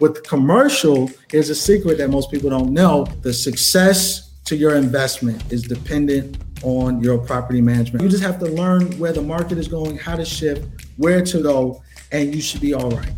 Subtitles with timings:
[0.00, 5.52] with commercial, here's a secret that most people don't know the success to your investment
[5.52, 8.02] is dependent on your property management.
[8.02, 10.66] You just have to learn where the market is going, how to shift,
[10.96, 11.82] where to go,
[12.12, 13.12] and you should be all right.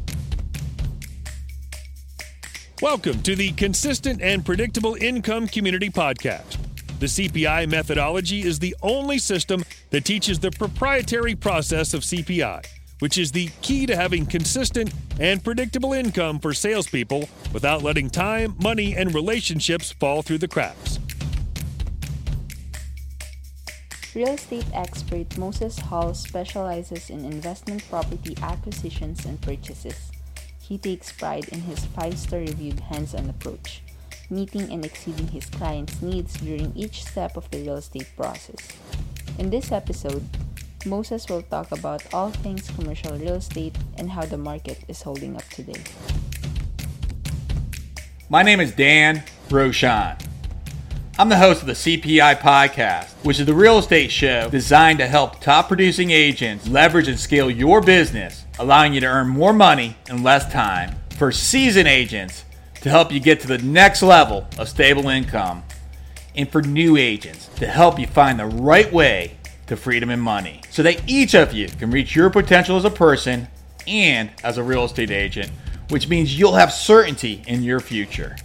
[2.81, 6.57] Welcome to the Consistent and Predictable Income Community Podcast.
[6.99, 12.65] The CPI methodology is the only system that teaches the proprietary process of CPI,
[13.01, 18.57] which is the key to having consistent and predictable income for salespeople without letting time,
[18.63, 20.99] money, and relationships fall through the cracks.
[24.15, 30.11] Real estate expert Moses Hall specializes in investment property acquisitions and purchases.
[30.61, 33.83] He takes pride in his five star reviewed hands on approach,
[34.29, 38.69] meeting and exceeding his clients' needs during each step of the real estate process.
[39.39, 40.25] In this episode,
[40.87, 45.37] Moses will talk about all things commercial real estate and how the market is holding
[45.37, 45.83] up today.
[48.29, 50.21] My name is Dan Rochon.
[51.19, 55.07] I'm the host of the CPI podcast, which is the real estate show designed to
[55.07, 59.97] help top producing agents leverage and scale your business allowing you to earn more money
[60.09, 60.95] in less time.
[61.17, 62.45] For seasoned agents
[62.83, 65.65] to help you get to the next level of stable income.
[66.37, 69.37] And for new agents to help you find the right way
[69.71, 72.91] to freedom and money so that each of you can reach your potential as a
[72.91, 73.47] person
[73.87, 75.49] and as a real estate agent,
[75.91, 78.37] which means you'll have certainty in your future.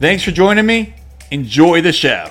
[0.00, 0.94] Thanks for joining me.
[1.30, 2.28] Enjoy the show.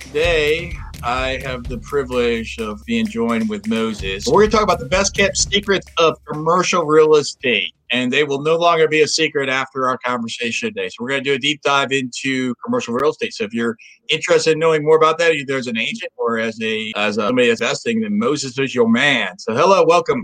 [0.00, 4.26] Today, I have the privilege of being joined with Moses.
[4.26, 8.24] We're going to talk about the best kept secrets of commercial real estate and they
[8.24, 10.88] will no longer be a secret after our conversation today.
[10.88, 13.34] So we're going to do a deep dive into commercial real estate.
[13.34, 13.76] So if you're
[14.08, 17.22] interested in knowing more about that, either as an agent or as a as a,
[17.22, 19.38] somebody investing, then Moses is your man.
[19.38, 20.22] So hello, welcome.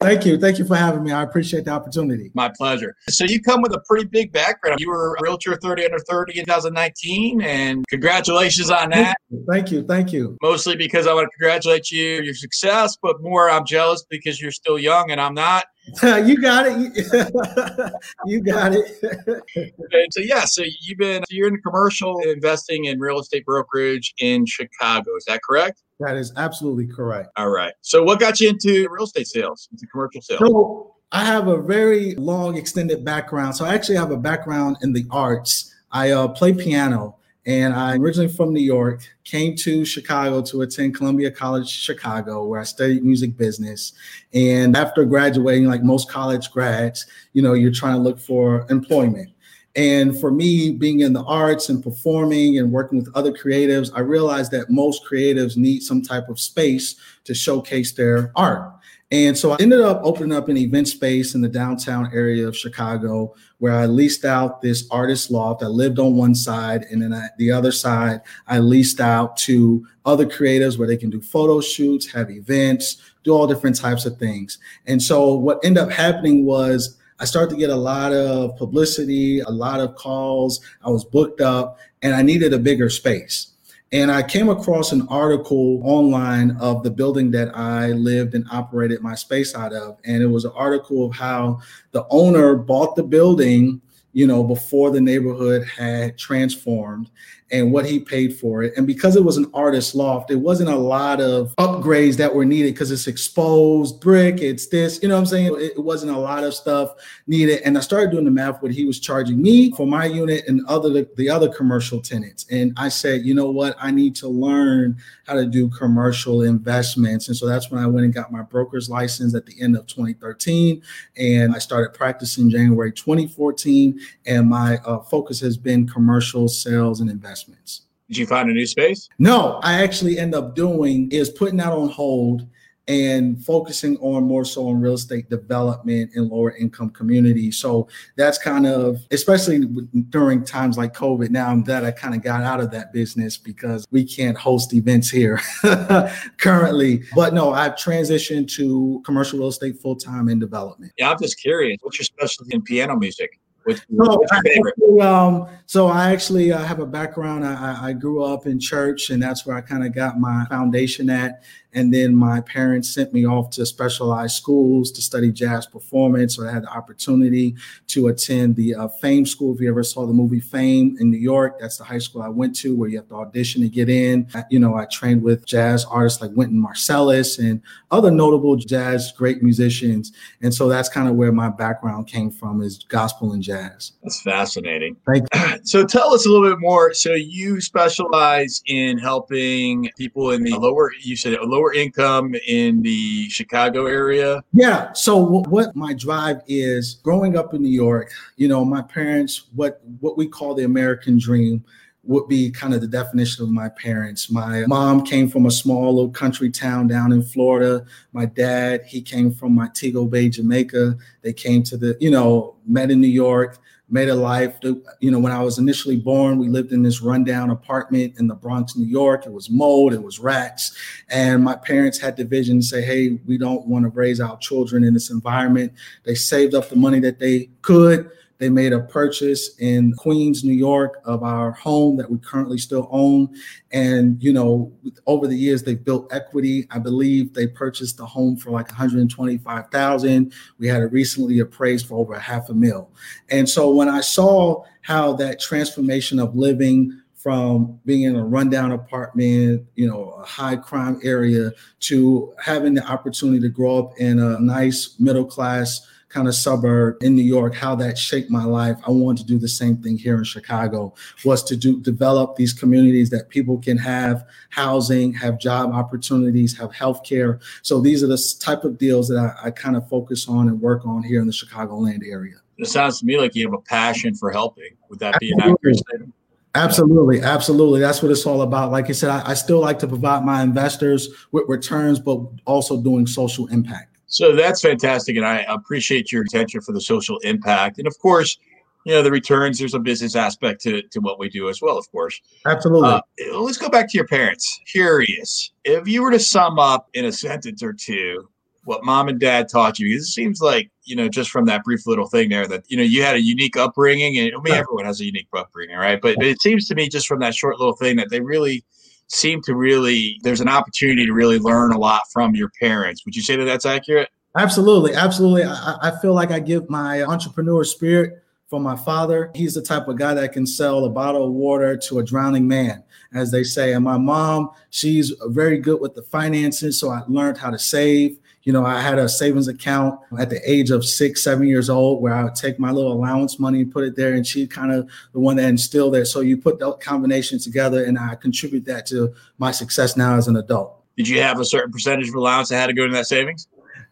[0.00, 1.12] Thank you, thank you for having me.
[1.12, 2.30] I appreciate the opportunity.
[2.34, 2.94] My pleasure.
[3.08, 4.80] So you come with a pretty big background.
[4.80, 9.16] You were a realtor 30 under 30 in 2019, and congratulations on that.
[9.48, 10.36] Thank you, thank you.
[10.42, 14.52] Mostly because I want to congratulate you your success, but more I'm jealous because you're
[14.52, 15.64] still young and I'm not.
[16.02, 17.92] you got it.
[18.26, 19.74] you got it.
[20.10, 25.14] so yeah, so you've been you're in commercial investing in real estate brokerage in Chicago.
[25.16, 25.82] Is that correct?
[26.00, 27.30] That is absolutely correct.
[27.36, 27.72] All right.
[27.80, 30.40] So what got you into real estate sales, into commercial sales?
[30.40, 33.56] So I have a very long extended background.
[33.56, 35.72] So I actually have a background in the arts.
[35.92, 37.15] I uh, play piano
[37.46, 42.60] and I'm originally from New York, came to Chicago to attend Columbia College Chicago, where
[42.60, 43.92] I studied music business.
[44.34, 49.30] And after graduating, like most college grads, you know, you're trying to look for employment.
[49.76, 54.00] And for me, being in the arts and performing and working with other creatives, I
[54.00, 58.72] realized that most creatives need some type of space to showcase their art.
[59.12, 62.56] And so I ended up opening up an event space in the downtown area of
[62.56, 65.62] Chicago where I leased out this artist loft.
[65.62, 69.86] I lived on one side, and then I, the other side, I leased out to
[70.04, 74.18] other creatives where they can do photo shoots, have events, do all different types of
[74.18, 74.58] things.
[74.86, 79.38] And so what ended up happening was I started to get a lot of publicity,
[79.38, 80.60] a lot of calls.
[80.84, 83.52] I was booked up, and I needed a bigger space.
[83.92, 89.00] And I came across an article online of the building that I lived and operated
[89.00, 89.98] my space out of.
[90.04, 91.60] And it was an article of how
[91.92, 93.80] the owner bought the building,
[94.12, 97.10] you know, before the neighborhood had transformed
[97.52, 98.76] and what he paid for it.
[98.76, 102.44] And because it was an artist loft, it wasn't a lot of upgrades that were
[102.44, 105.56] needed because it's exposed brick, it's this, you know what I'm saying?
[105.58, 106.94] It, wasn't a lot of stuff
[107.28, 107.62] needed.
[107.62, 110.66] And I started doing the math what he was charging me for my unit and
[110.66, 112.44] other the other commercial tenants.
[112.50, 113.76] And I said, you know what?
[113.78, 114.96] I need to learn
[115.28, 117.28] how to do commercial investments.
[117.28, 119.86] And so that's when I went and got my broker's license at the end of
[119.86, 120.82] 2013.
[121.16, 124.00] And I started practicing January 2014.
[124.26, 127.82] And my uh, focus has been commercial sales and investments investments.
[128.08, 129.08] Did you find a new space?
[129.18, 132.46] No, I actually end up doing is putting that on hold
[132.88, 137.56] and focusing on more so on real estate development in lower income communities.
[137.56, 139.66] So that's kind of, especially
[140.08, 141.30] during times like COVID.
[141.30, 144.72] Now I'm glad I kind of got out of that business because we can't host
[144.72, 145.40] events here
[146.38, 147.02] currently.
[147.16, 150.92] But no, I've transitioned to commercial real estate full time in development.
[150.96, 151.78] Yeah, I'm just curious.
[151.82, 153.40] What's your specialty in piano music?
[153.66, 154.74] What's, what's favorite?
[154.78, 157.44] Actually, um, so I actually uh, have a background.
[157.44, 161.10] I, I, grew up in church, and that's where I kind of got my foundation
[161.10, 161.42] at.
[161.72, 166.36] And then my parents sent me off to specialized schools to study jazz performance.
[166.36, 167.56] So I had the opportunity
[167.88, 169.54] to attend the uh, Fame School.
[169.54, 172.28] If you ever saw the movie Fame in New York, that's the high school I
[172.28, 174.28] went to where you have to audition to get in.
[174.48, 177.60] You know, I trained with jazz artists like Wynton Marsalis and
[177.90, 180.12] other notable jazz great musicians.
[180.40, 183.55] And so that's kind of where my background came from is gospel and jazz.
[183.56, 184.96] That's fascinating.
[185.06, 185.40] Thank you.
[185.66, 186.94] So tell us a little bit more.
[186.94, 193.28] So you specialize in helping people in the lower, you said lower income in the
[193.30, 194.42] Chicago area?
[194.52, 194.92] Yeah.
[194.92, 199.80] So what my drive is growing up in New York, you know, my parents, what
[200.00, 201.64] what we call the American dream
[202.06, 204.30] would be kind of the definition of my parents.
[204.30, 207.84] My mom came from a small little country town down in Florida.
[208.12, 210.96] My dad, he came from Montego Bay, Jamaica.
[211.22, 213.58] They came to the, you know, met in New York
[213.88, 214.58] made a life.
[214.62, 218.34] You know, when I was initially born, we lived in this rundown apartment in the
[218.34, 219.26] Bronx, New York.
[219.26, 220.76] It was mold, it was rats.
[221.08, 224.36] And my parents had the vision to say, hey, we don't want to raise our
[224.38, 225.72] children in this environment.
[226.04, 230.52] They saved up the money that they could they made a purchase in Queens, New
[230.52, 233.34] York, of our home that we currently still own.
[233.72, 234.72] And, you know,
[235.06, 236.66] over the years, they built equity.
[236.70, 240.32] I believe they purchased the home for like 125,000.
[240.58, 242.90] We had it recently appraised for over a half a mil.
[243.30, 248.70] And so when I saw how that transformation of living from being in a rundown
[248.70, 251.50] apartment, you know, a high crime area
[251.80, 255.84] to having the opportunity to grow up in a nice middle class
[256.16, 258.78] kind of suburb in New York, how that shaped my life.
[258.86, 260.94] I wanted to do the same thing here in Chicago,
[261.26, 266.70] was to do develop these communities that people can have housing, have job opportunities, have
[266.72, 267.38] healthcare.
[267.60, 270.58] So these are the type of deals that I, I kind of focus on and
[270.58, 272.36] work on here in the Chicagoland area.
[272.56, 274.70] It sounds to me like you have a passion for helping.
[274.88, 276.14] Would that be an accurate statement?
[276.54, 277.80] Absolutely, absolutely.
[277.80, 278.72] That's what it's all about.
[278.72, 282.80] Like I said, I, I, still like to provide my investors with returns, but also
[282.80, 283.95] doing social impact.
[284.08, 285.16] So that's fantastic.
[285.16, 287.78] And I appreciate your attention for the social impact.
[287.78, 288.38] And of course,
[288.84, 291.76] you know, the returns, there's a business aspect to, to what we do as well,
[291.76, 292.20] of course.
[292.46, 292.88] Absolutely.
[292.88, 293.00] Uh,
[293.40, 294.60] let's go back to your parents.
[294.66, 295.50] Curious.
[295.64, 298.28] If you were to sum up in a sentence or two
[298.64, 301.86] what mom and dad taught you, it seems like, you know, just from that brief
[301.86, 304.84] little thing there that, you know, you had a unique upbringing and I mean, everyone
[304.84, 306.00] has a unique upbringing, right?
[306.00, 308.64] But, but it seems to me just from that short little thing that they really–
[309.08, 313.04] seem to really there's an opportunity to really learn a lot from your parents.
[313.04, 314.10] Would you say that that's accurate?
[314.36, 315.44] Absolutely, absolutely.
[315.44, 319.30] I, I feel like I give my entrepreneur spirit from my father.
[319.34, 322.46] He's the type of guy that can sell a bottle of water to a drowning
[322.46, 323.72] man, as they say.
[323.72, 328.18] And my mom, she's very good with the finances, so I learned how to save.
[328.46, 332.00] You know, I had a savings account at the age of six, seven years old
[332.00, 334.14] where I would take my little allowance money and put it there.
[334.14, 336.06] And she kind of the one that instilled it.
[336.06, 340.28] So you put that combination together and I contribute that to my success now as
[340.28, 340.80] an adult.
[340.96, 343.48] Did you have a certain percentage of allowance that had to go into that savings?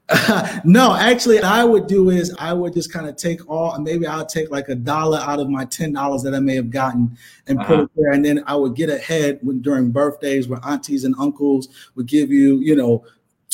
[0.64, 4.26] no, actually, I would do is I would just kind of take all, maybe I'll
[4.26, 7.16] take like a dollar out of my ten dollars that I may have gotten
[7.46, 7.66] and uh-huh.
[7.66, 11.14] put it there, and then I would get ahead when during birthdays where aunties and
[11.18, 13.02] uncles would give you, you know,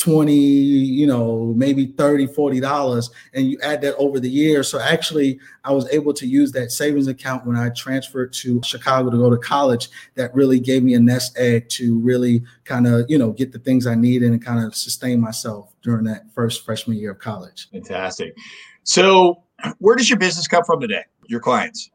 [0.01, 4.79] 20 you know maybe 30 40 dollars and you add that over the years so
[4.79, 9.17] actually i was able to use that savings account when i transferred to chicago to
[9.17, 13.17] go to college that really gave me a nest egg to really kind of you
[13.17, 16.97] know get the things i needed and kind of sustain myself during that first freshman
[16.97, 17.69] year of college.
[17.71, 18.37] Fantastic.
[18.83, 19.43] So
[19.79, 21.03] where does your business come from today?
[21.27, 21.89] Your clients?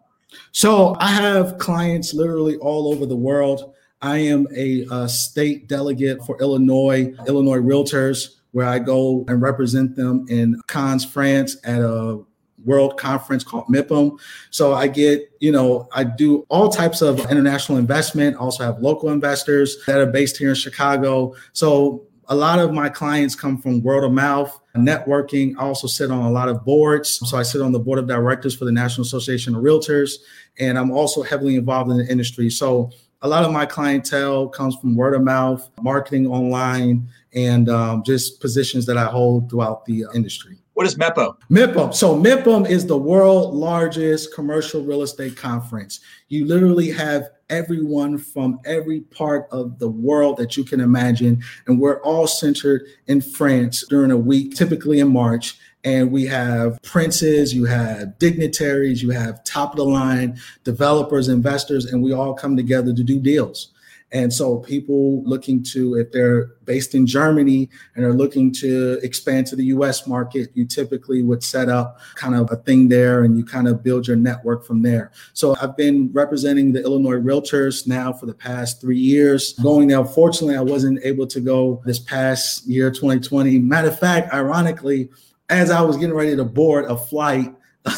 [0.52, 3.74] So i have clients literally all over the world
[4.06, 9.96] I am a, a, state delegate for Illinois, Illinois Realtors, where I go and represent
[9.96, 12.22] them in Cannes, France at a
[12.64, 14.16] world conference called MIPIM.
[14.50, 19.10] So I get, you know, I do all types of international investment, also have local
[19.10, 21.34] investors that are based here in Chicago.
[21.52, 25.54] So a lot of my clients come from word of mouth networking.
[25.58, 27.20] I also sit on a lot of boards.
[27.28, 30.14] So I sit on the board of directors for the National Association of Realtors,
[30.58, 32.50] and I'm also heavily involved in the industry.
[32.50, 32.90] So
[33.22, 38.40] a lot of my clientele comes from word of mouth, marketing online, and um, just
[38.40, 40.58] positions that I hold throughout the industry.
[40.74, 41.36] What is MEPO?
[41.50, 41.94] MIPIM.
[41.94, 46.00] So MIPIM is the world largest commercial real estate conference.
[46.28, 51.42] You literally have everyone from every part of the world that you can imagine.
[51.66, 56.82] And we're all centered in France during a week, typically in March and we have
[56.82, 62.34] princes, you have dignitaries, you have top of the line developers, investors, and we all
[62.34, 63.72] come together to do deals.
[64.12, 69.46] And so people looking to, if they're based in Germany and are looking to expand
[69.48, 73.36] to the US market, you typically would set up kind of a thing there and
[73.36, 75.12] you kind of build your network from there.
[75.34, 79.52] So I've been representing the Illinois Realtors now for the past three years.
[79.54, 83.58] Going there, fortunately, I wasn't able to go this past year, 2020.
[83.58, 85.10] Matter of fact, ironically,
[85.48, 87.54] as I was getting ready to board a flight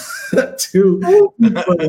[0.58, 1.32] to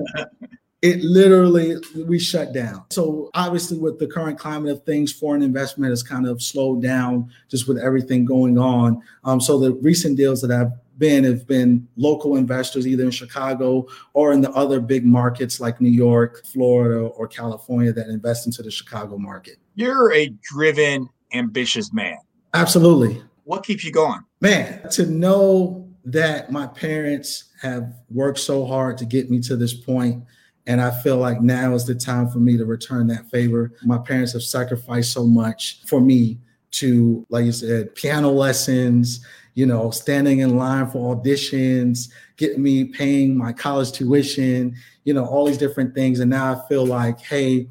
[0.81, 2.85] it literally we shut down.
[2.89, 7.31] So obviously with the current climate of things foreign investment has kind of slowed down
[7.49, 9.01] just with everything going on.
[9.25, 13.87] Um, so the recent deals that i've been have been local investors either in chicago
[14.13, 18.61] or in the other big markets like new york florida or california that invest into
[18.61, 19.55] the chicago market.
[19.75, 22.17] You're a driven ambitious man.
[22.53, 28.95] Absolutely what keeps you going man to know that my parents have worked so hard
[28.95, 30.23] to get me to this point
[30.67, 33.71] and I feel like now is the time for me to return that favor.
[33.81, 36.37] My parents have sacrificed so much for me
[36.73, 39.25] to, like you said, piano lessons,
[39.55, 44.75] you know, standing in line for auditions, getting me paying my college tuition,
[45.05, 46.19] you know, all these different things.
[46.19, 47.67] And now I feel like, hey,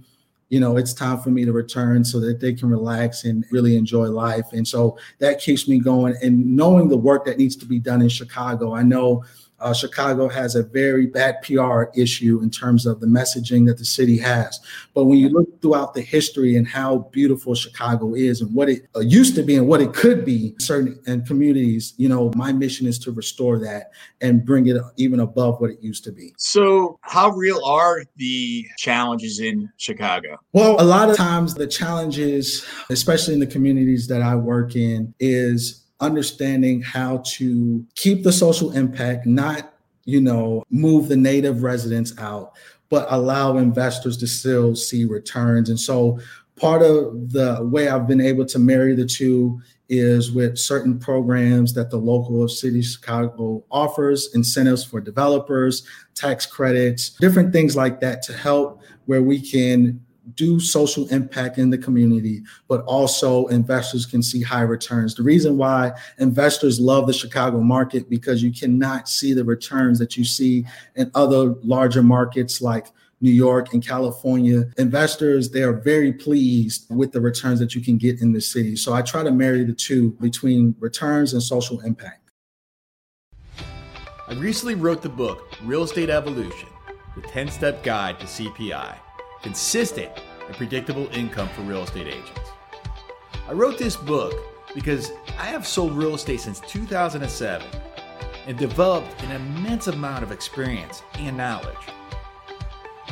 [0.49, 3.76] you know, it's time for me to return so that they can relax and really
[3.76, 4.52] enjoy life.
[4.52, 6.14] And so that keeps me going.
[6.23, 9.25] And knowing the work that needs to be done in Chicago, I know
[9.61, 13.85] uh, Chicago has a very bad PR issue in terms of the messaging that the
[13.85, 14.61] city has.
[14.95, 18.87] But when you look throughout the history and how beautiful Chicago is and what it
[18.95, 22.53] uh, used to be and what it could be, certain and communities, you know, my
[22.53, 26.35] mission is to restore that and bring it even above what it used to be.
[26.37, 30.38] So, how real are the challenges in Chicago?
[30.53, 35.15] Well, a lot of times the challenges, especially in the communities that I work in,
[35.19, 39.75] is understanding how to keep the social impact, not,
[40.05, 42.52] you know, move the native residents out,
[42.88, 45.69] but allow investors to still see returns.
[45.69, 46.19] And so
[46.57, 51.73] part of the way I've been able to marry the two is with certain programs
[51.75, 58.23] that the local city Chicago offers, incentives for developers, tax credits, different things like that
[58.23, 64.23] to help where we can do social impact in the community, but also investors can
[64.23, 65.14] see high returns.
[65.14, 70.16] The reason why investors love the Chicago market because you cannot see the returns that
[70.16, 70.66] you see
[70.97, 72.88] in other larger markets like
[73.20, 74.64] New York and California.
[74.76, 78.76] Investors, they are very pleased with the returns that you can get in the city.
[78.76, 82.30] So I try to marry the two between returns and social impact.
[84.28, 86.68] I recently wrote the book Real Estate Evolution,
[87.16, 88.99] the 10 step guide to CPI
[89.42, 90.11] consistent
[90.47, 92.50] and predictable income for real estate agents.
[93.49, 94.35] I wrote this book
[94.75, 97.66] because I have sold real estate since 2007
[98.47, 101.76] and developed an immense amount of experience and knowledge.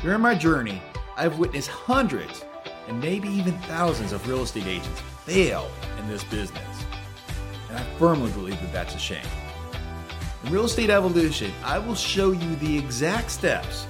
[0.02, 0.82] During my journey,
[1.16, 2.44] I've witnessed hundreds
[2.88, 6.84] and maybe even thousands of real estate agents fail in this business.
[7.68, 9.26] And I firmly believe that that's a shame.
[10.44, 13.86] In Real Estate Evolution, I will show you the exact steps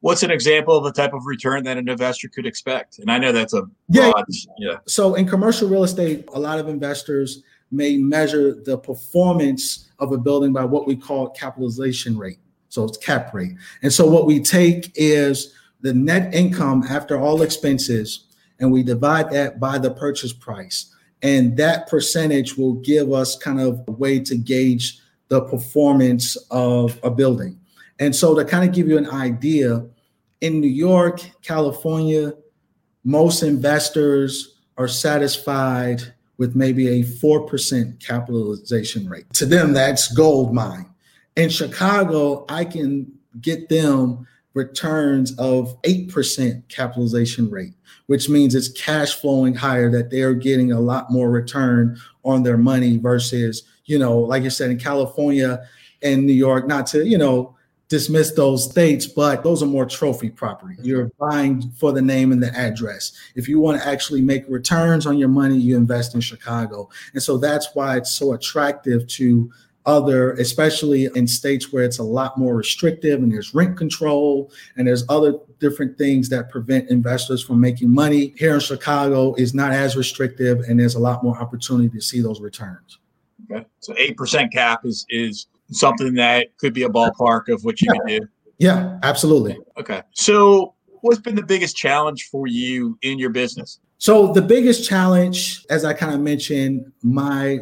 [0.00, 2.98] What's an example of the type of return that an investor could expect?
[2.98, 4.50] And I know that's a broad, yeah.
[4.58, 4.78] yeah.
[4.88, 10.18] So in commercial real estate, a lot of investors may measure the performance of a
[10.18, 12.38] building by what we call capitalization rate.
[12.68, 13.52] So it's cap rate.
[13.82, 18.26] And so what we take is the net income after all expenses,
[18.58, 20.94] and we divide that by the purchase price.
[21.22, 27.00] And that percentage will give us kind of a way to gauge the performance of
[27.02, 27.58] a building.
[27.98, 29.86] And so to kind of give you an idea,
[30.40, 32.34] in New York, California,
[33.04, 39.32] most investors are satisfied with maybe a 4% capitalization rate.
[39.34, 40.86] To them, that's gold mine.
[41.36, 47.74] In Chicago, I can get them returns of 8% capitalization rate,
[48.06, 52.56] which means it's cash flowing higher, that they're getting a lot more return on their
[52.56, 55.66] money versus, you know, like I said, in California
[56.02, 57.55] and New York, not to, you know,
[57.88, 60.74] dismiss those states, but those are more trophy property.
[60.74, 60.84] Mm-hmm.
[60.84, 63.12] You're buying for the name and the address.
[63.34, 66.88] If you want to actually make returns on your money, you invest in Chicago.
[67.12, 69.50] And so that's why it's so attractive to
[69.86, 74.86] other, especially in states where it's a lot more restrictive and there's rent control and
[74.86, 78.34] there's other different things that prevent investors from making money.
[78.36, 82.20] Here in Chicago is not as restrictive and there's a lot more opportunity to see
[82.20, 82.98] those returns.
[83.48, 83.64] Okay.
[83.78, 87.98] So 8% cap is is something that could be a ballpark of what you yeah.
[87.98, 88.28] can do.
[88.58, 89.58] Yeah, absolutely.
[89.78, 90.02] Okay.
[90.12, 93.80] So what's been the biggest challenge for you in your business?
[93.98, 97.60] So the biggest challenge, as I kind of mentioned, my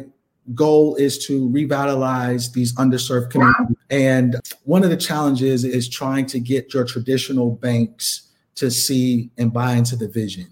[0.53, 3.77] goal is to revitalize these underserved communities.
[3.89, 9.51] And one of the challenges is trying to get your traditional banks to see and
[9.51, 10.47] buy into the vision.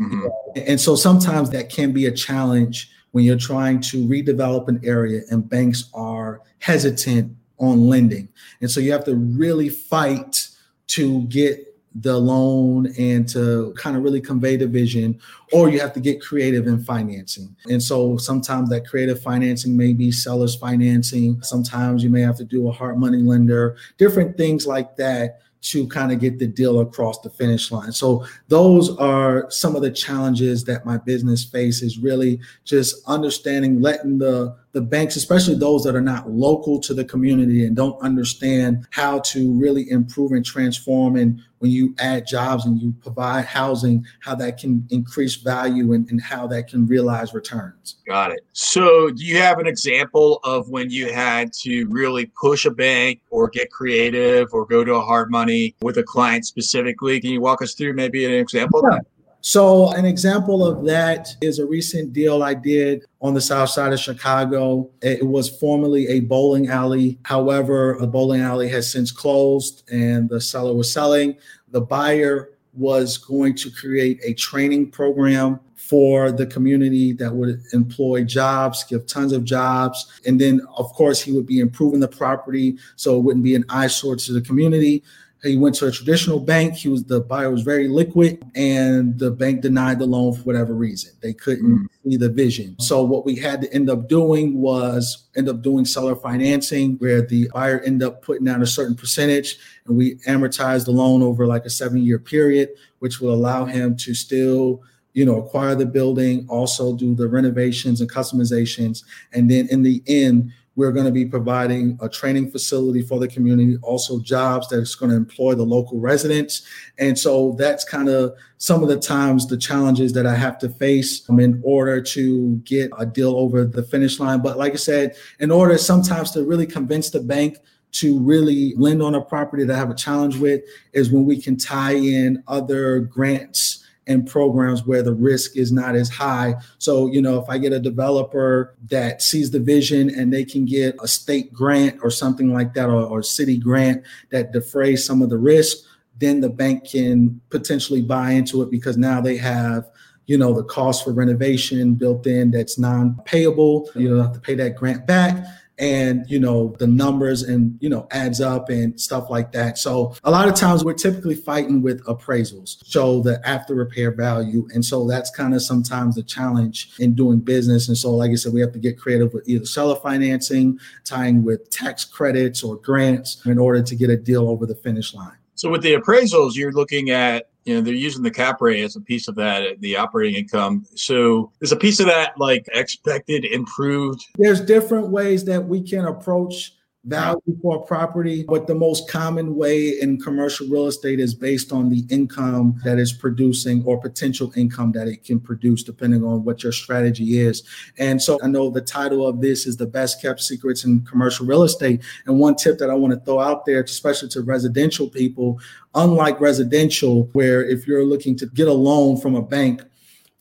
[0.00, 0.26] Mm-hmm.
[0.56, 5.22] And so sometimes that can be a challenge when you're trying to redevelop an area
[5.30, 8.28] and banks are hesitant on lending.
[8.60, 10.48] And so you have to really fight
[10.88, 15.20] to get the loan and to kind of really convey the vision,
[15.52, 17.54] or you have to get creative in financing.
[17.68, 21.42] And so sometimes that creative financing may be seller's financing.
[21.42, 25.86] Sometimes you may have to do a hard money lender, different things like that to
[25.88, 27.92] kind of get the deal across the finish line.
[27.92, 34.18] So those are some of the challenges that my business faces really just understanding letting
[34.18, 38.86] the the banks, especially those that are not local to the community and don't understand
[38.90, 41.16] how to really improve and transform.
[41.16, 46.08] And when you add jobs and you provide housing, how that can increase value and,
[46.08, 47.96] and how that can realize returns.
[48.06, 48.40] Got it.
[48.52, 53.20] So, do you have an example of when you had to really push a bank
[53.30, 57.20] or get creative or go to a hard money with a client specifically?
[57.20, 58.98] Can you walk us through maybe an example yeah.
[59.42, 63.92] So, an example of that is a recent deal I did on the south side
[63.92, 64.90] of Chicago.
[65.00, 67.18] It was formerly a bowling alley.
[67.24, 71.36] However, the bowling alley has since closed and the seller was selling.
[71.70, 78.22] The buyer was going to create a training program for the community that would employ
[78.22, 80.20] jobs, give tons of jobs.
[80.24, 83.64] And then, of course, he would be improving the property so it wouldn't be an
[83.70, 85.02] eyesore to the community.
[85.42, 86.74] He went to a traditional bank.
[86.74, 90.74] He was the buyer was very liquid, and the bank denied the loan for whatever
[90.74, 91.12] reason.
[91.20, 91.86] They couldn't mm.
[92.04, 92.78] see the vision.
[92.78, 97.22] So what we had to end up doing was end up doing seller financing, where
[97.22, 99.56] the buyer ended up putting down a certain percentage,
[99.86, 103.96] and we amortized the loan over like a seven year period, which will allow him
[103.96, 104.82] to still
[105.12, 110.02] you know acquire the building also do the renovations and customizations and then in the
[110.06, 114.94] end we're going to be providing a training facility for the community, also jobs that's
[114.94, 116.66] going to employ the local residents.
[116.98, 120.70] And so that's kind of some of the times the challenges that I have to
[120.70, 124.40] face in order to get a deal over the finish line.
[124.40, 127.58] But like I said, in order sometimes to really convince the bank
[127.92, 130.62] to really lend on a property that I have a challenge with
[130.94, 135.94] is when we can tie in other grants and programs where the risk is not
[135.94, 136.54] as high.
[136.78, 140.64] So, you know, if I get a developer that sees the vision and they can
[140.64, 145.22] get a state grant or something like that, or, or city grant that defrays some
[145.22, 145.78] of the risk,
[146.18, 149.88] then the bank can potentially buy into it because now they have
[150.26, 154.54] you know the cost for renovation built in that's non-payable you don't have to pay
[154.54, 155.44] that grant back
[155.80, 159.78] and you know the numbers and you know adds up and stuff like that.
[159.78, 164.68] So a lot of times we're typically fighting with appraisals show the after repair value.
[164.74, 167.88] And so that's kind of sometimes the challenge in doing business.
[167.88, 171.42] And so like i said we have to get creative with either seller financing tying
[171.42, 175.39] with tax credits or grants in order to get a deal over the finish line
[175.60, 178.96] so with the appraisals you're looking at you know they're using the cap rate as
[178.96, 180.86] a piece of that the operating income.
[180.94, 184.24] So there's a piece of that like expected improved?
[184.38, 186.72] There's different ways that we can approach
[187.04, 191.72] value for a property, but the most common way in commercial real estate is based
[191.72, 196.44] on the income that is producing or potential income that it can produce, depending on
[196.44, 197.62] what your strategy is.
[197.98, 201.46] And so I know the title of this is the best kept secrets in commercial
[201.46, 202.02] real estate.
[202.26, 205.58] And one tip that I want to throw out there, especially to residential people,
[205.94, 209.82] unlike residential, where if you're looking to get a loan from a bank,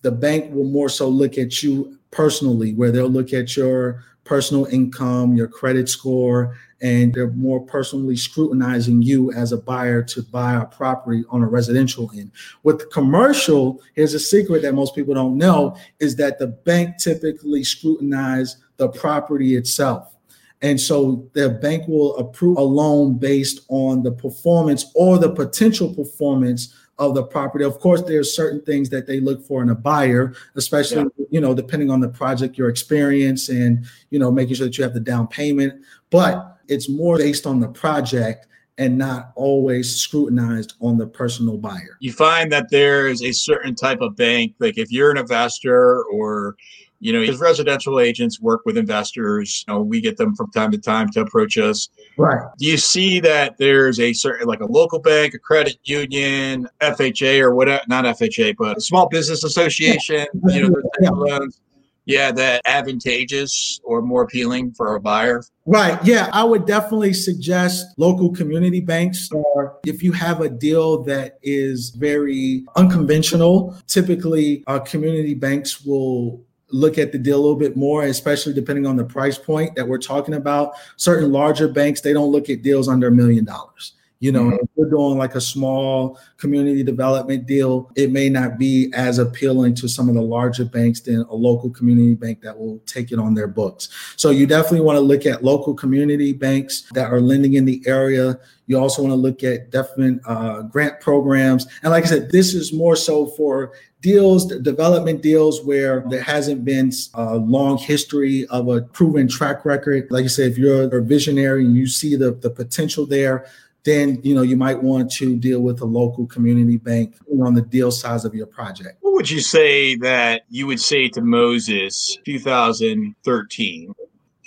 [0.01, 4.65] the bank will more so look at you personally, where they'll look at your personal
[4.65, 10.53] income, your credit score, and they're more personally scrutinizing you as a buyer to buy
[10.53, 12.31] a property on a residential end.
[12.61, 17.63] With commercial, here's a secret that most people don't know is that the bank typically
[17.63, 20.15] scrutinize the property itself.
[20.61, 25.91] And so the bank will approve a loan based on the performance or the potential
[25.93, 27.63] performance of the property.
[27.63, 31.25] Of course, there's certain things that they look for in a buyer, especially yeah.
[31.31, 34.83] you know depending on the project, your experience, and you know making sure that you
[34.83, 35.81] have the down payment.
[36.12, 38.45] But it's more based on the project
[38.77, 41.97] and not always scrutinized on the personal buyer.
[41.99, 46.55] You find that there's a certain type of bank, like if you're an investor or
[46.99, 50.71] you know, as residential agents work with investors, you know, we get them from time
[50.71, 51.89] to time to approach us.
[52.17, 52.41] Right.
[52.57, 57.41] Do you see that there's a certain, like a local bank, a credit union, FHA
[57.41, 60.55] or whatever, not FHA, but a small business association, yeah.
[60.55, 61.09] you know, yeah.
[61.09, 61.62] loans,
[62.05, 65.43] yeah, that advantageous or more appealing for a buyer?
[65.65, 66.03] Right.
[66.03, 71.38] Yeah, I would definitely suggest local community banks or if you have a deal that
[71.43, 77.75] is very unconventional, typically uh, community banks will look at the deal a little bit
[77.75, 80.73] more, especially depending on the price point that we're talking about.
[80.97, 83.93] Certain larger banks, they don't look at deals under a million dollars.
[84.21, 84.55] You know, mm-hmm.
[84.55, 89.75] if we're doing like a small community development deal, it may not be as appealing
[89.75, 93.19] to some of the larger banks than a local community bank that will take it
[93.19, 93.88] on their books.
[94.17, 97.82] So you definitely want to look at local community banks that are lending in the
[97.88, 98.38] area.
[98.67, 101.67] You also want to look at different uh, grant programs.
[101.82, 106.63] And like I said, this is more so for deals, development deals where there hasn't
[106.63, 110.07] been a long history of a proven track record.
[110.09, 113.45] Like I said, if you're a visionary and you see the, the potential there,
[113.83, 117.62] then you know you might want to deal with a local community bank on the
[117.62, 118.97] deal size of your project.
[119.01, 123.93] What would you say that you would say to Moses 2013,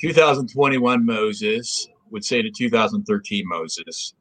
[0.01, 4.15] 2021 Moses would say to 2013 Moses?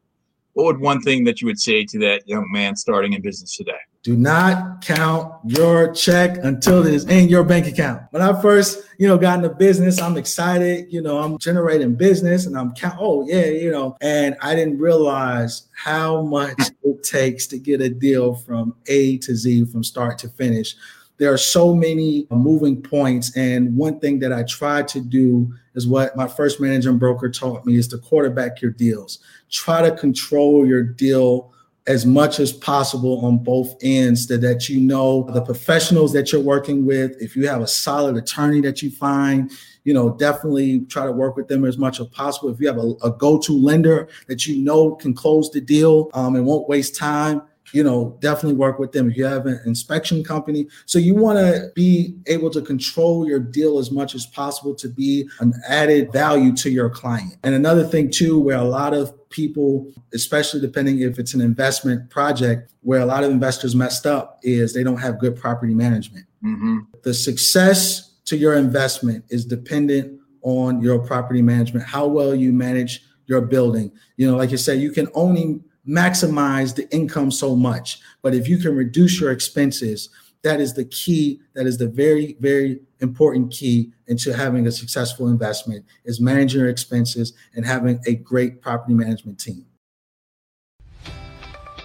[0.54, 3.56] What would one thing that you would say to that young man starting in business
[3.56, 3.72] today?
[4.02, 8.02] Do not count your check until it is in your bank account.
[8.10, 12.46] When I first, you know, got into business, I'm excited, you know, I'm generating business
[12.46, 17.46] and I'm count, oh yeah, you know, and I didn't realize how much it takes
[17.48, 20.74] to get a deal from A to Z from start to finish.
[21.18, 23.36] There are so many moving points.
[23.36, 27.64] And one thing that I try to do is what my first managing broker taught
[27.64, 29.20] me is to quarterback your deals.
[29.48, 31.52] Try to control your deal
[31.86, 36.40] as much as possible on both ends that, that you know the professionals that you're
[36.40, 39.50] working with if you have a solid attorney that you find
[39.84, 42.78] you know definitely try to work with them as much as possible if you have
[42.78, 46.94] a, a go-to lender that you know can close the deal um, and won't waste
[46.94, 47.42] time
[47.72, 49.10] you know, definitely work with them.
[49.10, 53.40] If you have an inspection company, so you want to be able to control your
[53.40, 57.36] deal as much as possible to be an added value to your client.
[57.42, 62.08] And another thing too, where a lot of people, especially depending if it's an investment
[62.10, 66.26] project, where a lot of investors messed up is they don't have good property management.
[66.44, 66.78] Mm-hmm.
[67.02, 73.02] The success to your investment is dependent on your property management, how well you manage
[73.26, 73.90] your building.
[74.16, 78.00] You know, like you said, you can only maximize the income so much.
[78.22, 80.10] But if you can reduce your expenses,
[80.42, 81.40] that is the key.
[81.54, 86.68] That is the very, very important key into having a successful investment is managing your
[86.68, 89.66] expenses and having a great property management team.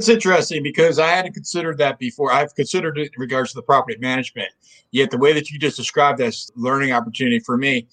[0.00, 2.32] It's interesting because I hadn't considered that before.
[2.32, 4.48] I've considered it in regards to the property management.
[4.92, 7.86] Yet the way that you just described as learning opportunity for me,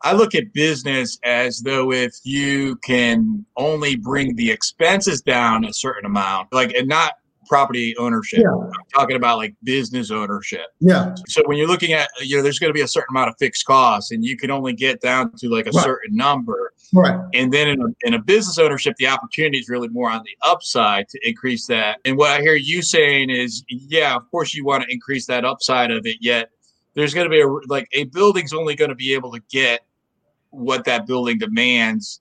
[0.00, 5.72] I look at business as though if you can only bring the expenses down a
[5.74, 8.40] certain amount, like and not property ownership.
[8.40, 8.54] Yeah.
[8.54, 10.68] I'm talking about like business ownership.
[10.78, 11.14] Yeah.
[11.28, 13.34] So when you're looking at, you know, there's going to be a certain amount of
[13.38, 15.84] fixed costs and you can only get down to like a right.
[15.84, 16.72] certain number.
[16.92, 17.20] Right.
[17.34, 20.36] And then in a, in a business ownership, the opportunity is really more on the
[20.48, 21.98] upside to increase that.
[22.04, 25.44] And what I hear you saying is, yeah, of course you want to increase that
[25.44, 26.50] upside of it, yet
[26.94, 29.80] there's going to be a, like a building's only going to be able to get
[30.50, 32.20] what that building demands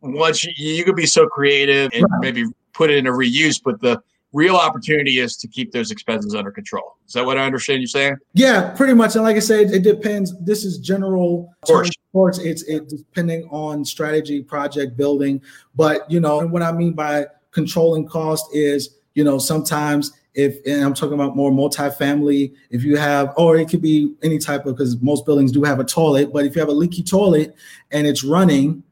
[0.00, 2.20] once you, you could be so creative and right.
[2.20, 4.00] maybe put it in a reuse, but the
[4.32, 6.96] real opportunity is to keep those expenses under control.
[7.06, 8.16] Is that what I understand you saying?
[8.34, 9.14] Yeah, pretty much.
[9.14, 10.38] And like I said, it depends.
[10.40, 11.52] This is general.
[11.68, 12.38] Of course.
[12.38, 15.40] Of course, it's it depending on strategy, project building.
[15.74, 20.58] But you know, and what I mean by controlling cost is, you know, sometimes if
[20.66, 24.66] and I'm talking about more multifamily, if you have, or it could be any type
[24.66, 27.54] of because most buildings do have a toilet, but if you have a leaky toilet
[27.90, 28.82] and it's running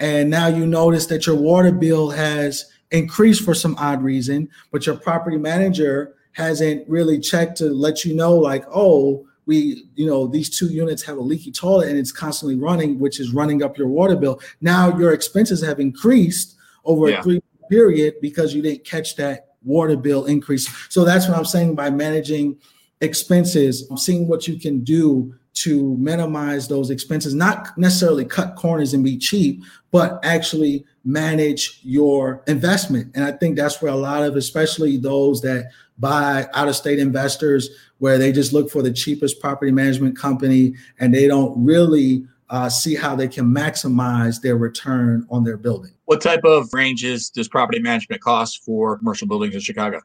[0.00, 4.86] and now you notice that your water bill has increased for some odd reason, but
[4.86, 10.26] your property manager hasn't really checked to let you know, like, oh, we, you know,
[10.26, 13.78] these two units have a leaky toilet and it's constantly running, which is running up
[13.78, 14.40] your water bill.
[14.60, 17.18] Now your expenses have increased over yeah.
[17.18, 20.68] a three period because you didn't catch that water bill increase.
[20.90, 22.58] So that's what I'm saying by managing
[23.00, 29.02] expenses, seeing what you can do to minimize those expenses, not necessarily cut corners and
[29.02, 33.10] be cheap, but actually manage your investment.
[33.14, 36.98] And I think that's where a lot of, especially those that buy out of state
[36.98, 42.24] investors, where they just look for the cheapest property management company and they don't really
[42.50, 45.92] uh, see how they can maximize their return on their building.
[46.06, 50.00] What type of ranges does property management cost for commercial buildings in Chicago?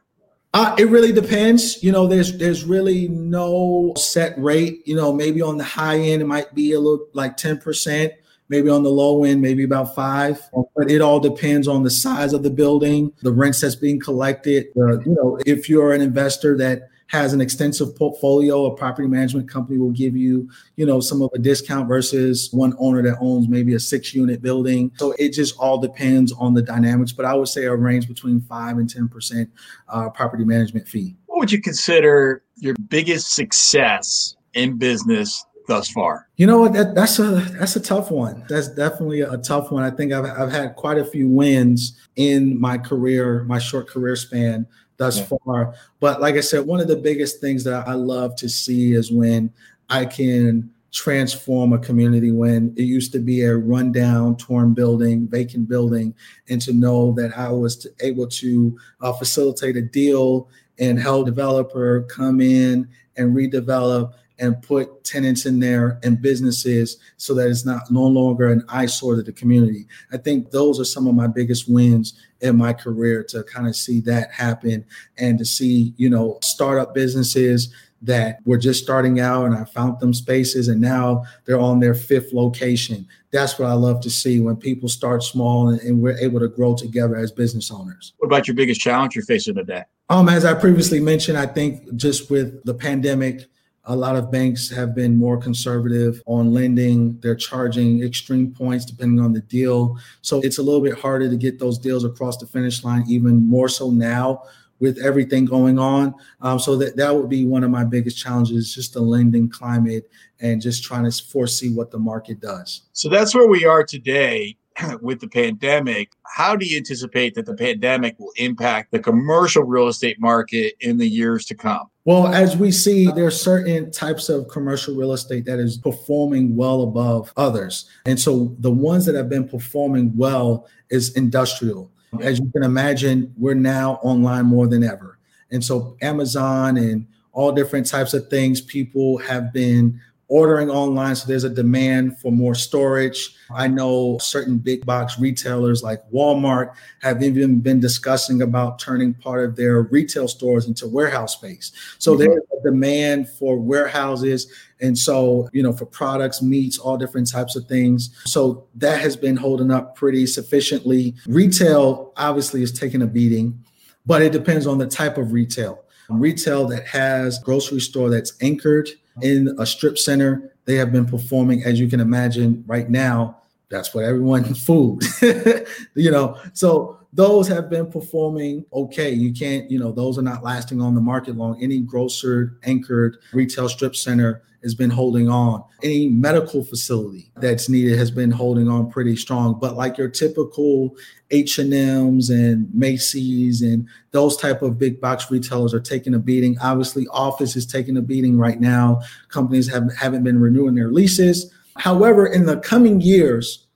[0.52, 1.82] Uh, it really depends.
[1.82, 4.86] You know, there's there's really no set rate.
[4.86, 8.12] You know, maybe on the high end it might be a little like ten percent.
[8.48, 10.40] Maybe on the low end, maybe about five.
[10.76, 14.66] But it all depends on the size of the building, the rents that's being collected.
[14.76, 19.48] Uh, you know, if you're an investor that has an extensive portfolio, a property management
[19.48, 23.48] company will give you, you know, some of a discount versus one owner that owns
[23.48, 24.90] maybe a six unit building.
[24.96, 27.12] So it just all depends on the dynamics.
[27.12, 29.48] But I would say a range between five and 10%
[29.88, 31.16] uh, property management fee.
[31.26, 36.28] What would you consider your biggest success in business thus far?
[36.36, 36.72] You know what?
[36.72, 38.44] That, that's a that's a tough one.
[38.48, 39.82] That's definitely a tough one.
[39.82, 44.16] I think I've I've had quite a few wins in my career, my short career
[44.16, 45.36] span thus yeah.
[45.44, 45.74] far.
[46.00, 49.10] But like I said, one of the biggest things that I love to see is
[49.10, 49.52] when
[49.90, 55.68] I can transform a community when it used to be a rundown, torn building, vacant
[55.68, 56.14] building,
[56.48, 60.48] and to know that I was able to uh, facilitate a deal
[60.78, 67.34] and help developer come in and redevelop and put tenants in there and businesses so
[67.34, 69.86] that it's not no longer an eyesore to the community.
[70.12, 73.76] I think those are some of my biggest wins in my career to kind of
[73.76, 74.84] see that happen
[75.18, 79.98] and to see, you know, startup businesses that were just starting out and I found
[79.98, 83.06] them spaces and now they're on their fifth location.
[83.30, 86.48] That's what I love to see when people start small and, and we're able to
[86.48, 88.12] grow together as business owners.
[88.18, 89.84] What about your biggest challenge you're facing today?
[90.10, 93.46] Um, as I previously mentioned, I think just with the pandemic,
[93.86, 97.18] a lot of banks have been more conservative on lending.
[97.20, 99.98] They're charging extreme points depending on the deal.
[100.22, 103.46] So it's a little bit harder to get those deals across the finish line, even
[103.46, 104.44] more so now
[104.80, 106.14] with everything going on.
[106.40, 110.10] Um, so that, that would be one of my biggest challenges, just the lending climate
[110.40, 112.82] and just trying to foresee what the market does.
[112.92, 114.56] So that's where we are today.
[115.02, 119.86] with the pandemic, how do you anticipate that the pandemic will impact the commercial real
[119.86, 121.88] estate market in the years to come?
[122.06, 126.54] Well, as we see, there are certain types of commercial real estate that is performing
[126.54, 127.88] well above others.
[128.04, 131.90] And so the ones that have been performing well is industrial.
[132.20, 135.18] As you can imagine, we're now online more than ever.
[135.50, 141.14] And so Amazon and all different types of things, people have been ordering online.
[141.14, 143.36] So there's a demand for more storage.
[143.54, 149.44] I know certain big box retailers like Walmart have even been discussing about turning part
[149.44, 151.72] of their retail stores into warehouse space.
[151.98, 152.24] So mm-hmm.
[152.24, 154.50] there's a demand for warehouses.
[154.80, 158.10] And so, you know, for products, meats, all different types of things.
[158.24, 161.14] So that has been holding up pretty sufficiently.
[161.26, 163.62] Retail obviously is taking a beating,
[164.06, 165.84] but it depends on the type of retail.
[166.10, 168.90] Retail that has grocery store that's anchored
[169.22, 170.52] in a strip center.
[170.64, 173.38] They have been performing, as you can imagine, right now.
[173.68, 175.02] That's what everyone food,
[175.94, 176.38] you know.
[176.52, 179.12] So those have been performing okay.
[179.12, 181.62] You can't, you know, those are not lasting on the market long.
[181.62, 185.62] Any grocer anchored retail strip center has been holding on.
[185.82, 189.60] Any medical facility that's needed has been holding on pretty strong.
[189.60, 190.96] But like your typical
[191.30, 196.18] H and M's and Macy's and those type of big box retailers are taking a
[196.18, 196.56] beating.
[196.60, 199.00] Obviously, office is taking a beating right now.
[199.28, 201.52] Companies have haven't been renewing their leases.
[201.76, 203.66] However, in the coming years,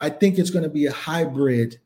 [0.00, 1.78] I think it's going to be a hybrid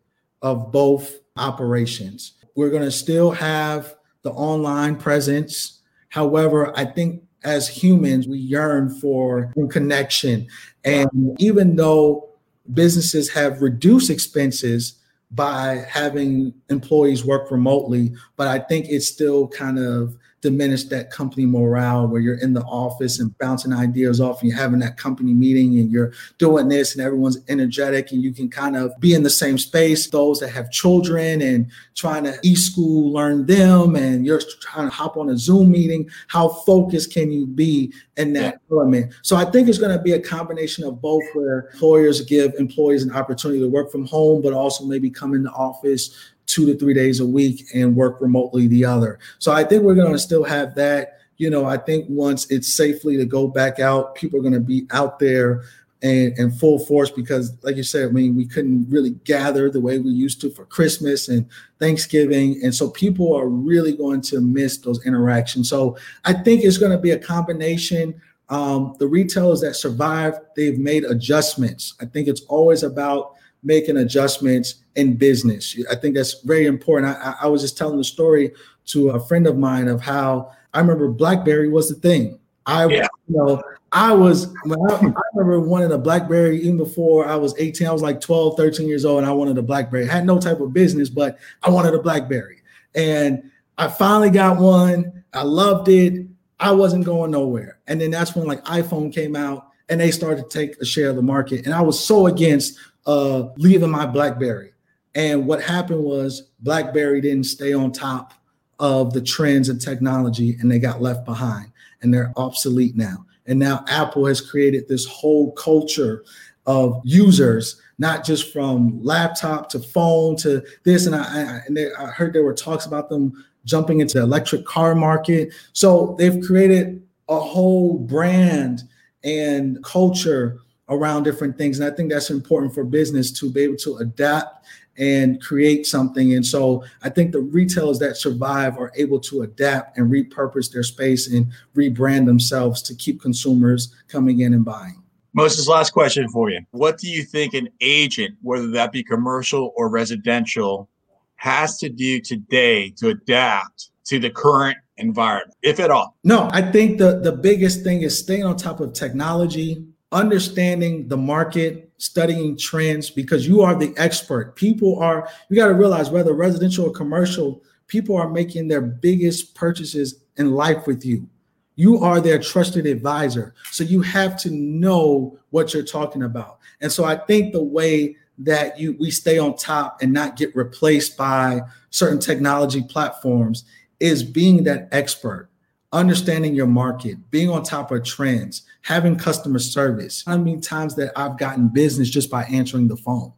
[0.43, 2.33] of both operations.
[2.55, 5.81] We're going to still have the online presence.
[6.09, 10.47] However, I think as humans, we yearn for connection.
[10.85, 12.29] And even though
[12.73, 14.95] businesses have reduced expenses
[15.31, 21.45] by having employees work remotely, but I think it's still kind of diminish that company
[21.45, 25.35] morale where you're in the office and bouncing ideas off and you're having that company
[25.35, 29.23] meeting and you're doing this and everyone's energetic and you can kind of be in
[29.23, 30.09] the same space.
[30.09, 35.17] Those that have children and trying to e-school learn them and you're trying to hop
[35.17, 38.77] on a Zoom meeting, how focused can you be in that yeah.
[38.77, 39.15] element?
[39.23, 43.03] So I think it's going to be a combination of both where employers give employees
[43.03, 46.77] an opportunity to work from home, but also maybe come in the office two to
[46.77, 49.21] three days a week and work remotely the other.
[49.39, 51.19] So I think we're going to still have that.
[51.37, 54.61] You know, I think once it's safely to go back out, people are going to
[54.61, 55.63] be out there
[56.03, 59.81] and, and full force because, like you said, I mean, we couldn't really gather the
[59.81, 61.47] way we used to for Christmas and
[61.79, 62.61] Thanksgiving.
[62.65, 65.69] And so people are really going to miss those interactions.
[65.69, 68.21] So I think it's going to be a combination.
[68.49, 71.95] Um, the retailers that survive, they've made adjustments.
[72.01, 75.77] I think it's always about making adjustments in business.
[75.91, 77.17] I think that's very important.
[77.17, 78.53] I, I was just telling the story
[78.87, 82.39] to a friend of mine of how I remember BlackBerry was the thing.
[82.67, 83.07] I, yeah.
[83.29, 87.87] you know, I was, I, I remember wanting a BlackBerry even before I was 18.
[87.87, 90.09] I was like 12, 13 years old, and I wanted a BlackBerry.
[90.09, 92.63] I had no type of business, but I wanted a BlackBerry.
[92.95, 95.25] And I finally got one.
[95.33, 96.27] I loved it.
[96.61, 97.79] I wasn't going nowhere.
[97.87, 101.11] And then that's when like iPhone came out and they started to take a share
[101.11, 101.65] of the market.
[101.65, 104.73] And I was so against uh, leaving my BlackBerry.
[105.15, 108.35] And what happened was BlackBerry didn't stay on top
[108.79, 111.73] of the trends and technology, and they got left behind,
[112.03, 113.27] and they're obsolete now.
[113.47, 116.25] And now Apple has created this whole culture
[116.67, 121.07] of users, not just from laptop to phone to this.
[121.07, 124.25] And I, I and they, I heard there were talks about them jumping into the
[124.25, 125.53] electric car market.
[125.73, 128.83] So they've created a whole brand
[129.29, 131.79] and culture around different things.
[131.79, 134.65] And I think that's important for business to be able to adapt
[134.97, 136.35] and create something.
[136.35, 140.83] And so I think the retailers that survive are able to adapt and repurpose their
[140.83, 145.03] space and rebrand themselves to keep consumers coming in and buying.
[145.35, 146.61] Moses, last question for you.
[146.71, 150.89] What do you think an agent, whether that be commercial or residential,
[151.37, 156.17] has to do today to adapt to the current environment, if at all?
[156.25, 161.17] No, I think the, the biggest thing is staying on top of technology, understanding the
[161.17, 164.57] market, studying trends, because you are the expert.
[164.57, 169.55] People are, you got to realize whether residential or commercial, people are making their biggest
[169.55, 171.29] purchases in life with you.
[171.75, 173.55] You are their trusted advisor.
[173.71, 176.59] So you have to know what you're talking about.
[176.81, 180.55] And so I think the way that you we stay on top and not get
[180.55, 183.65] replaced by certain technology platforms
[184.01, 185.49] is being that expert
[185.93, 190.23] understanding your market, being on top of trends, having customer service.
[190.27, 193.33] How many times that I've gotten business just by answering the phone?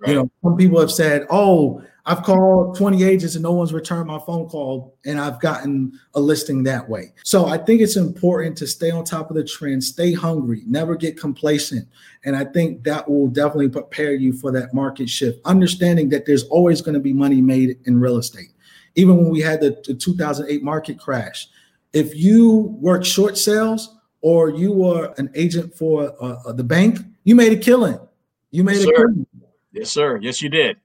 [0.00, 0.10] Right.
[0.10, 4.08] You know, some people have said, "Oh, I've called 20 agents and no one's returned
[4.08, 8.58] my phone call, and I've gotten a listing that way." So I think it's important
[8.58, 11.88] to stay on top of the trend, stay hungry, never get complacent,
[12.24, 15.40] and I think that will definitely prepare you for that market shift.
[15.46, 18.50] Understanding that there's always going to be money made in real estate.
[18.96, 21.48] Even when we had the, the 2008 market crash,
[21.92, 26.98] if you work short sales or you were an agent for uh, uh, the bank,
[27.24, 27.98] you made a killing.
[28.50, 28.92] You made yes, a sir.
[28.92, 29.26] killing.
[29.72, 30.18] Yes, sir.
[30.18, 30.76] Yes, you did.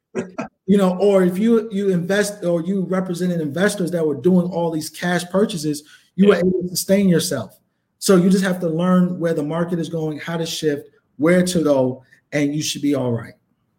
[0.65, 4.72] you know, or if you you invest or you represented investors that were doing all
[4.72, 5.84] these cash purchases,
[6.15, 6.30] you yeah.
[6.30, 7.60] were able to sustain yourself.
[8.00, 11.45] So you just have to learn where the market is going, how to shift, where
[11.45, 13.34] to go, and you should be all right.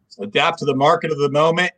[0.08, 1.72] So adapt to the market of the moment.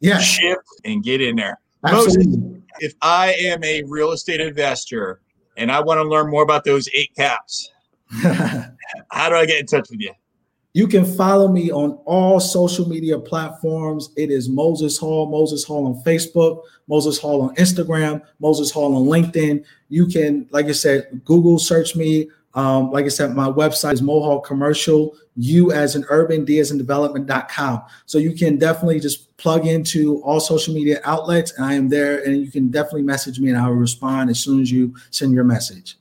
[0.00, 0.18] Yeah.
[0.18, 1.58] Shift and get in there.
[1.84, 2.26] Absolutely.
[2.26, 5.20] Moses, if I am a real estate investor
[5.56, 7.70] and I want to learn more about those eight caps,
[8.10, 10.12] how do I get in touch with you?
[10.72, 14.10] You can follow me on all social media platforms.
[14.16, 19.04] It is Moses Hall, Moses Hall on Facebook, Moses Hall on Instagram, Moses Hall on
[19.04, 19.64] LinkedIn.
[19.88, 22.28] You can, like I said, Google search me.
[22.54, 26.70] Um, like I said, my website is Mohawk Commercial, U as in urban, D as
[26.70, 27.82] in development.com.
[28.06, 32.22] So you can definitely just plug into all social media outlets, and I am there.
[32.24, 35.32] And you can definitely message me, and I will respond as soon as you send
[35.32, 35.98] your message.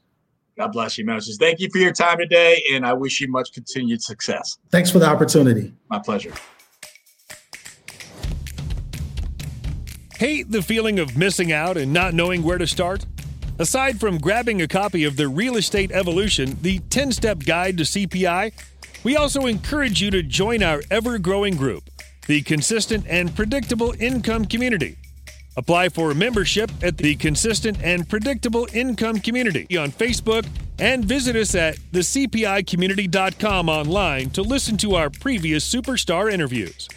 [0.58, 1.38] God bless you, Moses.
[1.38, 4.58] Thank you for your time today, and I wish you much continued success.
[4.70, 5.74] Thanks for the opportunity.
[5.90, 6.32] My pleasure.
[10.18, 13.06] Hate the feeling of missing out and not knowing where to start?
[13.60, 17.84] Aside from grabbing a copy of the Real Estate Evolution, the 10 step guide to
[17.84, 18.52] CPI,
[19.04, 21.84] we also encourage you to join our ever growing group,
[22.26, 24.98] the Consistent and Predictable Income Community.
[25.56, 30.48] Apply for membership at the Consistent and Predictable Income Community on Facebook
[30.80, 36.90] and visit us at thecpicommunity.com online to listen to our previous superstar interviews.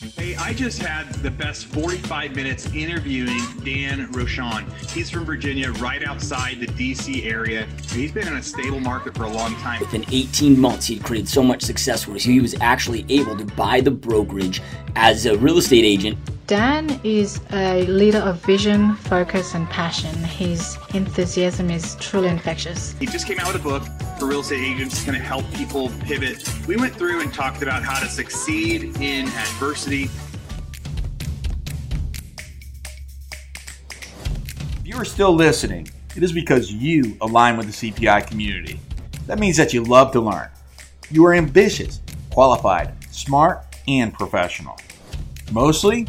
[0.00, 4.66] Hey I just had the best 45 minutes interviewing Dan Rochon.
[4.92, 7.66] He's from Virginia, right outside the DC area.
[7.92, 9.78] He's been in a stable market for a long time.
[9.78, 12.22] Within 18 months, he had created so much success us.
[12.22, 14.62] He was actually able to buy the brokerage
[14.96, 16.18] as a real estate agent.
[16.50, 20.12] Dan is a leader of vision, focus, and passion.
[20.24, 22.92] His enthusiasm is truly infectious.
[22.94, 23.84] He just came out with a book
[24.18, 26.42] for real estate agents, going to help people pivot.
[26.66, 30.10] We went through and talked about how to succeed in adversity.
[34.80, 35.86] If you are still listening,
[36.16, 38.80] it is because you align with the CPI community.
[39.28, 40.48] That means that you love to learn.
[41.12, 42.00] You are ambitious,
[42.32, 44.76] qualified, smart, and professional.
[45.52, 46.08] Mostly,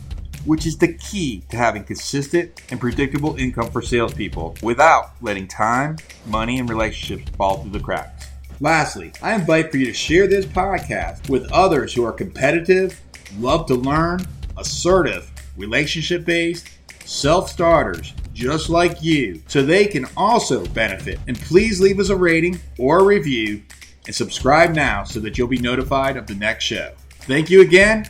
[0.46, 5.98] which is the key to having consistent and predictable income for salespeople without letting time,
[6.26, 8.28] money, and relationships fall through the cracks.
[8.60, 13.00] Lastly, I invite for you to share this podcast with others who are competitive,
[13.40, 14.26] love to learn,
[14.58, 16.68] assertive, relationship based,
[17.06, 21.20] self starters just like you, so they can also benefit.
[21.28, 23.62] And please leave us a rating or a review
[24.06, 26.94] and subscribe now so that you'll be notified of the next show.
[27.22, 28.10] Thank you again.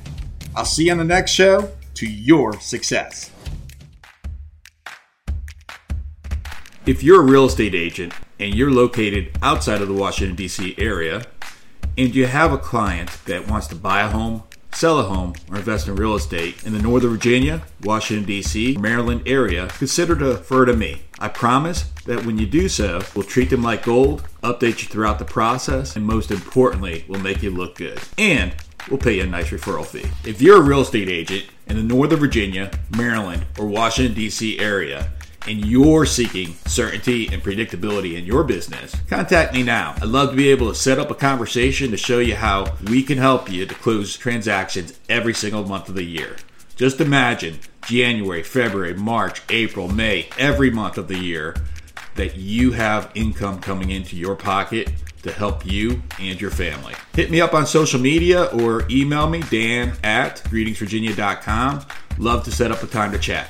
[0.56, 3.32] I'll see you on the next show to your success.
[6.86, 10.76] If you're a real estate agent and you're located outside of the Washington, D.C.
[10.80, 11.24] area,
[11.98, 15.58] and you have a client that wants to buy a home, sell a home, or
[15.58, 20.66] invest in real estate in the Northern Virginia, Washington, D.C., Maryland area, consider to refer
[20.66, 21.04] to me.
[21.20, 25.20] I promise that when you do so, we'll treat them like gold, update you throughout
[25.20, 28.00] the process, and most importantly, we'll make you look good.
[28.18, 28.56] And
[28.90, 30.10] we'll pay you a nice referral fee.
[30.28, 34.60] If you're a real estate agent in the Northern Virginia, Maryland, or Washington, D.C.
[34.60, 35.12] area,
[35.48, 39.96] and you're seeking certainty and predictability in your business, contact me now.
[39.98, 43.04] I'd love to be able to set up a conversation to show you how we
[43.04, 46.36] can help you to close transactions every single month of the year.
[46.76, 51.56] Just imagine January, February, March, April, May, every month of the year
[52.16, 54.92] that you have income coming into your pocket
[55.22, 56.94] to help you and your family.
[57.14, 61.86] Hit me up on social media or email me, dan at greetingsvirginia.com.
[62.18, 63.50] Love to set up a time to chat.